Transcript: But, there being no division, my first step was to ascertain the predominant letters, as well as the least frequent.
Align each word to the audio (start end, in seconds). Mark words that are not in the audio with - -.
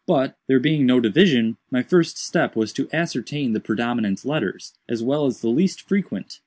But, 0.07 0.35
there 0.47 0.59
being 0.59 0.87
no 0.87 0.99
division, 0.99 1.57
my 1.69 1.83
first 1.83 2.17
step 2.17 2.55
was 2.55 2.73
to 2.73 2.89
ascertain 2.91 3.53
the 3.53 3.59
predominant 3.59 4.25
letters, 4.25 4.73
as 4.89 5.03
well 5.03 5.27
as 5.27 5.41
the 5.41 5.49
least 5.49 5.83
frequent. 5.87 6.39